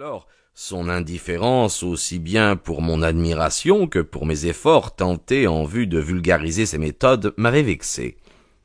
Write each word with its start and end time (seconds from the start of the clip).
Alors, 0.00 0.28
son 0.54 0.88
indifférence, 0.88 1.82
aussi 1.82 2.20
bien 2.20 2.54
pour 2.54 2.82
mon 2.82 3.02
admiration 3.02 3.88
que 3.88 3.98
pour 3.98 4.26
mes 4.26 4.46
efforts 4.46 4.94
tentés 4.94 5.48
en 5.48 5.64
vue 5.64 5.88
de 5.88 5.98
vulgariser 5.98 6.66
ses 6.66 6.78
méthodes, 6.78 7.34
m'avait 7.36 7.64
vexé. 7.64 8.16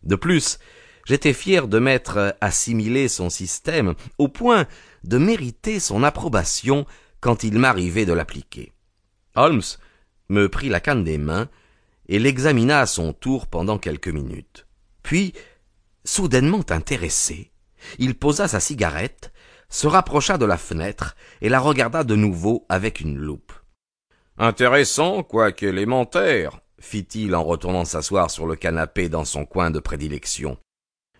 De 0.03 0.15
plus, 0.15 0.59
j'étais 1.07 1.33
fier 1.33 1.67
de 1.67 1.79
m'être 1.79 2.37
assimilé 2.39 3.07
son 3.07 3.31
système 3.31 3.95
au 4.19 4.27
point 4.27 4.67
de 5.05 5.17
mériter 5.17 5.79
son 5.79 6.03
approbation 6.03 6.85
quand 7.19 7.43
il 7.43 7.57
m'arrivait 7.57 8.05
de 8.05 8.13
l'appliquer. 8.13 8.71
Holmes 9.33 9.63
me 10.29 10.49
prit 10.49 10.69
la 10.69 10.81
canne 10.81 11.03
des 11.03 11.17
mains 11.17 11.49
et 12.07 12.19
l'examina 12.19 12.81
à 12.81 12.85
son 12.85 13.11
tour 13.11 13.47
pendant 13.47 13.79
quelques 13.79 14.07
minutes. 14.07 14.67
Puis, 15.01 15.33
soudainement 16.05 16.63
intéressé, 16.69 17.49
il 17.97 18.13
posa 18.13 18.47
sa 18.47 18.59
cigarette, 18.59 19.32
se 19.69 19.87
rapprocha 19.87 20.37
de 20.37 20.45
la 20.45 20.57
fenêtre 20.57 21.15
et 21.41 21.49
la 21.49 21.59
regarda 21.59 22.03
de 22.03 22.15
nouveau 22.15 22.65
avec 22.69 22.99
une 23.01 23.17
loupe. 23.17 23.53
Intéressant, 24.37 25.23
quoique 25.23 25.65
élémentaire, 25.65 26.61
fit-il 26.79 27.35
en 27.35 27.43
retournant 27.43 27.85
s'asseoir 27.85 28.31
sur 28.31 28.45
le 28.45 28.55
canapé 28.55 29.09
dans 29.09 29.25
son 29.25 29.45
coin 29.45 29.71
de 29.71 29.79
prédilection. 29.79 30.57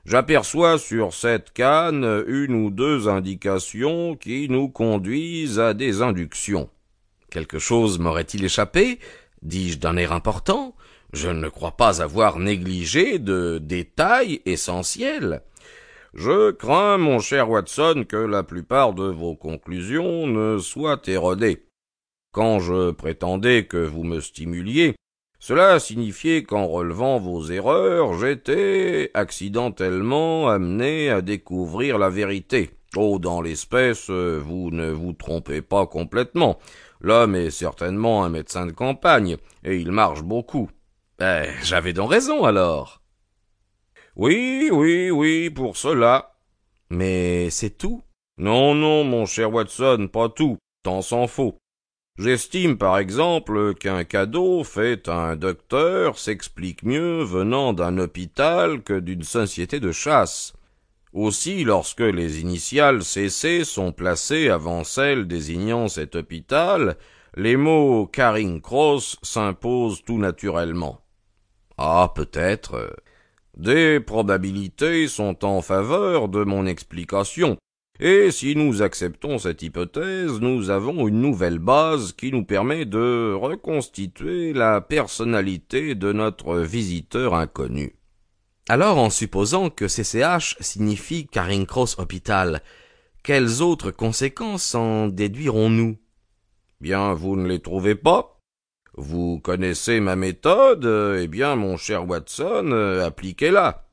J'aperçois 0.05 0.77
sur 0.79 1.13
cette 1.13 1.53
canne 1.53 2.23
une 2.27 2.55
ou 2.55 2.71
deux 2.71 3.07
indications 3.07 4.15
qui 4.15 4.49
nous 4.49 4.67
conduisent 4.67 5.59
à 5.59 5.73
des 5.73 6.01
inductions. 6.01 6.69
Quelque 7.29 7.57
chose 7.57 7.99
m'aurait-il 7.99 8.43
échappé? 8.43 8.99
Dis-je 9.41 9.79
d'un 9.79 9.95
air 9.95 10.11
important? 10.11 10.75
Je 11.13 11.29
ne 11.29 11.47
crois 11.47 11.77
pas 11.77 12.01
avoir 12.01 12.39
négligé 12.39 13.17
de 13.19 13.59
détails 13.61 14.41
essentiels. 14.45 15.41
Je 16.13 16.51
crains, 16.51 16.99
mon 16.99 17.19
cher 17.19 17.49
Watson, 17.49 18.05
que 18.07 18.17
la 18.17 18.43
plupart 18.43 18.93
de 18.93 19.05
vos 19.05 19.35
conclusions 19.35 20.27
ne 20.27 20.59
soient 20.59 21.01
erronées. 21.07 21.65
Quand 22.31 22.59
je 22.59 22.91
prétendais 22.91 23.65
que 23.65 23.77
vous 23.77 24.03
me 24.03 24.19
stimuliez, 24.19 24.95
cela 25.39 25.79
signifiait 25.79 26.43
qu'en 26.43 26.67
relevant 26.67 27.19
vos 27.19 27.43
erreurs, 27.47 28.17
j'étais 28.19 29.11
accidentellement 29.15 30.49
amené 30.49 31.09
à 31.09 31.21
découvrir 31.21 31.97
la 31.97 32.09
vérité. 32.09 32.69
Oh, 32.95 33.17
dans 33.19 33.41
l'espèce, 33.41 34.09
vous 34.09 34.69
ne 34.71 34.91
vous 34.91 35.13
trompez 35.13 35.61
pas 35.61 35.87
complètement. 35.87 36.59
L'homme 37.01 37.35
est 37.35 37.49
certainement 37.49 38.23
un 38.23 38.29
médecin 38.29 38.67
de 38.67 38.71
campagne, 38.71 39.37
et 39.63 39.77
il 39.77 39.91
marche 39.91 40.21
beaucoup. 40.21 40.69
Eh, 41.19 41.49
j'avais 41.63 41.93
donc 41.93 42.11
raison 42.11 42.45
alors. 42.45 43.02
Oui, 44.15 44.69
oui, 44.71 45.09
oui, 45.09 45.49
pour 45.49 45.75
cela. 45.75 46.35
Mais 46.89 47.49
c'est 47.49 47.77
tout. 47.77 48.03
Non, 48.37 48.75
non, 48.75 49.03
mon 49.03 49.25
cher 49.25 49.51
Watson, 49.51 50.07
pas 50.11 50.29
tout. 50.29 50.57
Tant 50.83 51.01
s'en 51.01 51.27
faut. 51.27 51.57
J'estime 52.19 52.77
par 52.77 52.99
exemple 52.99 53.73
qu'un 53.73 54.03
cadeau 54.03 54.63
fait 54.63 55.07
à 55.07 55.15
un 55.15 55.35
docteur 55.35 56.19
s'explique 56.19 56.83
mieux 56.83 57.23
venant 57.23 57.73
d'un 57.73 57.97
hôpital 57.97 58.83
que 58.83 58.99
d'une 58.99 59.23
société 59.23 59.79
de 59.79 59.91
chasse. 59.91 60.53
Aussi, 61.13 61.63
lorsque 61.63 62.01
les 62.01 62.39
initiales 62.39 63.03
CC 63.03 63.63
sont 63.63 63.91
placées 63.91 64.49
avant 64.49 64.83
celles 64.83 65.27
désignant 65.27 65.87
cet 65.87 66.15
hôpital, 66.15 66.97
les 67.35 67.57
mots 67.57 68.05
Caring 68.05 68.61
Cross 68.61 69.17
s'imposent 69.23 70.03
tout 70.03 70.19
naturellement. 70.19 71.01
Ah, 71.79 72.11
peut-être. 72.13 72.95
Des 73.57 73.99
probabilités 73.99 75.07
sont 75.07 75.45
en 75.45 75.61
faveur 75.61 76.27
de 76.27 76.43
mon 76.43 76.65
explication, 76.65 77.57
et 77.99 78.31
si 78.31 78.55
nous 78.55 78.81
acceptons 78.81 79.37
cette 79.37 79.61
hypothèse, 79.61 80.39
nous 80.39 80.71
avons 80.71 81.07
une 81.07 81.21
nouvelle 81.21 81.59
base 81.59 82.13
qui 82.13 82.31
nous 82.31 82.43
permet 82.43 82.85
de 82.85 83.33
reconstituer 83.33 84.53
la 84.53 84.81
personnalité 84.81 85.93
de 85.93 86.11
notre 86.11 86.57
visiteur 86.57 87.35
inconnu. 87.35 87.95
Alors, 88.67 88.97
en 88.97 89.11
supposant 89.11 89.69
que 89.69 89.85
CCH 89.85 90.55
signifie 90.59 91.27
Caring 91.27 91.67
Cross 91.67 91.99
Hôpital, 91.99 92.63
quelles 93.21 93.61
autres 93.61 93.91
conséquences 93.91 94.73
en 94.73 95.07
déduirons-nous? 95.07 95.97
Bien, 96.81 97.13
vous 97.13 97.35
ne 97.35 97.47
les 97.47 97.59
trouvez 97.59 97.95
pas 97.95 98.32
vous 98.95 99.39
connaissez 99.39 99.99
ma 99.99 100.15
méthode, 100.15 100.85
eh 101.19 101.27
bien, 101.27 101.55
mon 101.55 101.77
cher 101.77 102.07
Watson, 102.07 102.71
appliquez-la. 103.03 103.83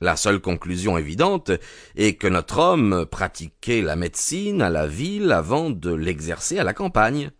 La 0.00 0.14
seule 0.14 0.40
conclusion 0.40 0.96
évidente 0.96 1.50
est 1.96 2.14
que 2.14 2.28
notre 2.28 2.58
homme 2.58 3.04
pratiquait 3.10 3.82
la 3.82 3.96
médecine 3.96 4.62
à 4.62 4.70
la 4.70 4.86
ville 4.86 5.32
avant 5.32 5.70
de 5.70 5.92
l'exercer 5.92 6.58
à 6.58 6.64
la 6.64 6.72
campagne. 6.72 7.32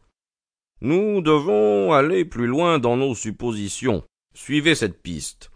Nous 0.81 1.23
devons 1.23 1.93
aller 1.93 2.25
plus 2.25 2.49
loin 2.49 2.81
dans 2.81 2.97
nos 2.97 3.15
suppositions. 3.15 4.03
Suivez 4.35 4.75
cette 4.75 5.01
piste. 5.03 5.51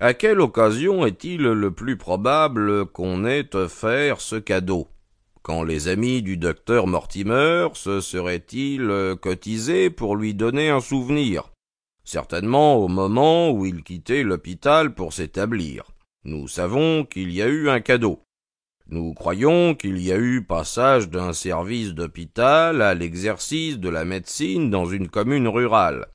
À 0.00 0.14
quelle 0.14 0.40
occasion 0.40 1.06
est-il 1.06 1.42
le 1.42 1.70
plus 1.72 1.96
probable 1.96 2.86
qu'on 2.86 3.24
ait 3.24 3.54
offert 3.54 4.20
ce 4.20 4.36
cadeau? 4.36 4.88
Quand 5.42 5.64
les 5.64 5.88
amis 5.88 6.22
du 6.22 6.36
docteur 6.36 6.86
Mortimer 6.86 7.68
se 7.74 8.00
seraient-ils 8.00 9.16
cotisés 9.20 9.90
pour 9.90 10.16
lui 10.16 10.34
donner 10.34 10.70
un 10.70 10.80
souvenir? 10.80 11.50
Certainement 12.04 12.76
au 12.76 12.88
moment 12.88 13.50
où 13.50 13.66
il 13.66 13.82
quittait 13.82 14.22
l'hôpital 14.22 14.94
pour 14.94 15.12
s'établir. 15.12 15.84
Nous 16.24 16.46
savons 16.46 17.04
qu'il 17.04 17.32
y 17.32 17.42
a 17.42 17.48
eu 17.48 17.68
un 17.68 17.80
cadeau. 17.80 18.22
Nous 18.88 19.14
croyons 19.14 19.74
qu'il 19.74 19.98
y 19.98 20.12
a 20.12 20.18
eu 20.18 20.44
passage 20.44 21.08
d'un 21.08 21.32
service 21.32 21.94
d'hôpital 21.94 22.82
à 22.82 22.94
l'exercice 22.94 23.78
de 23.78 23.88
la 23.88 24.04
médecine 24.04 24.70
dans 24.70 24.86
une 24.86 25.08
commune 25.08 25.48
rurale. 25.48 26.06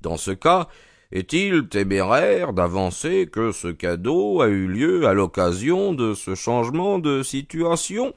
Dans 0.00 0.16
ce 0.16 0.32
cas, 0.32 0.68
est-il 1.12 1.68
téméraire 1.68 2.52
d'avancer 2.52 3.28
que 3.30 3.52
ce 3.52 3.68
cadeau 3.68 4.42
a 4.42 4.48
eu 4.48 4.66
lieu 4.66 5.06
à 5.06 5.14
l'occasion 5.14 5.92
de 5.92 6.12
ce 6.12 6.34
changement 6.34 6.98
de 6.98 7.22
situation? 7.22 8.12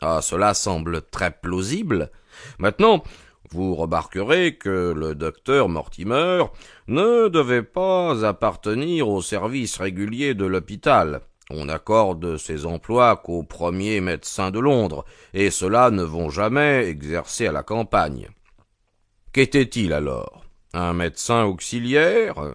Ah, 0.00 0.20
cela 0.22 0.54
semble 0.54 1.02
très 1.02 1.30
plausible. 1.30 2.10
Maintenant, 2.58 3.02
vous 3.50 3.74
remarquerez 3.74 4.56
que 4.56 4.92
le 4.94 5.14
docteur 5.14 5.68
Mortimer 5.68 6.44
ne 6.86 7.28
devait 7.28 7.62
pas 7.62 8.24
appartenir 8.24 9.08
au 9.08 9.22
service 9.22 9.78
régulier 9.78 10.34
de 10.34 10.44
l'hôpital. 10.44 11.22
On 11.50 11.68
accorde 11.68 12.36
ses 12.36 12.66
emplois 12.66 13.16
qu'aux 13.16 13.42
premiers 13.42 14.02
médecins 14.02 14.50
de 14.50 14.58
Londres, 14.58 15.06
et 15.32 15.50
ceux-là 15.50 15.90
ne 15.90 16.02
vont 16.02 16.28
jamais 16.28 16.84
exercer 16.86 17.46
à 17.46 17.52
la 17.52 17.62
campagne. 17.62 18.28
Qu'était-il 19.32 19.94
alors? 19.94 20.44
Un 20.74 20.92
médecin 20.92 21.44
auxiliaire? 21.44 22.54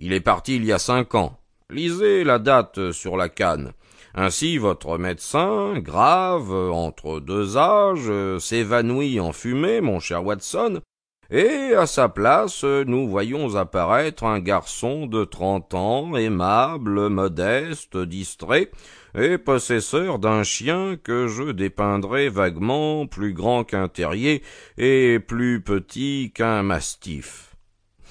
Il 0.00 0.12
est 0.12 0.20
parti 0.20 0.56
il 0.56 0.64
y 0.64 0.72
a 0.72 0.78
cinq 0.78 1.14
ans. 1.14 1.38
Lisez 1.70 2.24
la 2.24 2.40
date 2.40 2.90
sur 2.90 3.16
la 3.16 3.28
canne. 3.28 3.72
Ainsi 4.18 4.56
votre 4.56 4.96
médecin, 4.96 5.78
grave, 5.78 6.50
entre 6.50 7.20
deux 7.20 7.58
âges, 7.58 8.10
s'évanouit 8.38 9.20
en 9.20 9.32
fumée, 9.32 9.82
mon 9.82 10.00
cher 10.00 10.24
Watson, 10.24 10.80
et 11.28 11.74
à 11.74 11.86
sa 11.86 12.08
place 12.08 12.64
nous 12.64 13.06
voyons 13.08 13.56
apparaître 13.56 14.24
un 14.24 14.40
garçon 14.40 15.06
de 15.06 15.24
trente 15.24 15.74
ans, 15.74 16.16
aimable, 16.16 17.10
modeste, 17.10 17.98
distrait, 17.98 18.70
et 19.14 19.36
possesseur 19.36 20.18
d'un 20.18 20.44
chien 20.44 20.96
que 20.96 21.26
je 21.26 21.50
dépeindrai 21.50 22.30
vaguement 22.30 23.06
plus 23.06 23.34
grand 23.34 23.64
qu'un 23.64 23.88
terrier 23.88 24.42
et 24.78 25.18
plus 25.18 25.60
petit 25.60 26.32
qu'un 26.34 26.62
mastif. 26.62 27.54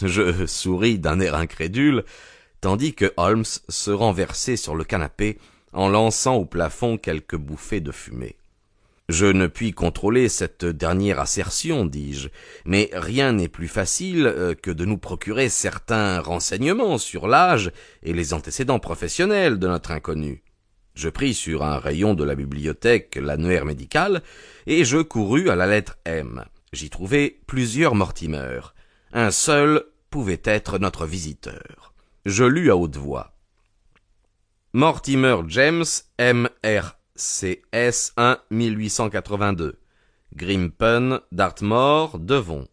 Je 0.04 0.46
souris 0.46 1.00
d'un 1.00 1.20
air 1.20 1.34
incrédule, 1.34 2.04
tandis 2.62 2.94
que 2.94 3.12
Holmes 3.18 3.46
se 3.46 3.90
renversait 3.90 4.58
sur 4.58 4.76
le 4.76 4.84
canapé 4.84 5.40
en 5.75 5.90
lançant 5.90 6.36
au 6.36 6.46
plafond 6.46 6.97
quelques 6.97 7.36
bouffées 7.36 7.81
de 7.81 7.91
fumée. 7.91 8.38
Je 9.08 9.28
ne 9.28 9.46
puis 9.46 9.72
contrôler 9.72 10.30
cette 10.30 10.66
dernière 10.66 11.19
assertion, 11.19 11.86
dis-je, 11.86 12.30
mais 12.66 12.89
rien 12.92 13.33
n'est 13.33 13.50
plus 13.50 13.68
facile 13.68 14.25
euh, 14.25 14.56
que 14.56 14.72
de 14.72 14.83
nous 14.83 14.98
procurer 14.98 15.48
certains 15.48 16.19
renseignements 16.22 16.98
sur 16.98 17.27
l'âge 17.27 17.72
et 18.01 18.13
les 18.13 18.33
antécédents 18.33 18.80
professionnels 18.80 19.60
de 19.60 19.68
notre 19.68 19.92
inconnu. 19.92 20.42
Je 20.95 21.10
pris 21.10 21.36
sur 21.36 21.63
un 21.63 21.77
rayon 21.77 22.16
de 22.16 22.24
la 22.24 22.33
bibliothèque 22.33 23.19
l'annuaire 23.22 23.66
médical, 23.66 24.24
et 24.66 24.86
je 24.86 24.98
courus 24.98 25.50
à 25.50 25.56
la 25.56 25.68
lettre 25.68 25.98
M. 26.06 26.44
J'y 26.74 26.89
trouvai 26.89 27.42
plusieurs 27.45 27.94
Mortimer. 27.94 28.62
Un 29.13 29.30
seul 29.30 29.83
pouvait 30.10 30.42
être 30.45 30.80
notre 30.80 31.06
visiteur. 31.06 31.94
Je 32.25 32.44
lus 32.44 32.72
à 32.72 32.75
haute 32.75 32.98
voix. 32.98 33.35
Mortimer 34.75 35.38
James, 35.48 35.86
M.R.C.S. 36.18 38.12
1 38.18 38.39
1882. 38.51 39.80
Grimpen, 40.36 41.22
Dartmoor, 41.31 42.19
Devon. 42.19 42.68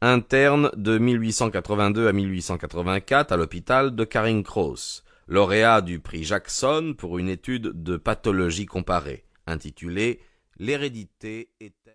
Interne 0.00 0.72
de 0.76 0.98
1882 0.98 2.08
à 2.08 2.12
1884 2.12 3.30
à 3.30 3.36
l'hôpital 3.36 3.94
de 3.94 4.02
Caring 4.02 4.42
Cross. 4.42 5.04
Lauréat 5.28 5.82
du 5.82 6.00
prix 6.00 6.24
Jackson 6.24 6.96
pour 6.98 7.16
une 7.16 7.28
étude 7.28 7.80
de 7.80 7.96
pathologie 7.96 8.66
comparée, 8.66 9.24
intitulée 9.46 10.18
L'hérédité 10.58 11.50
est 11.60 11.76